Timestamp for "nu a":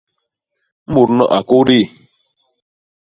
1.17-1.39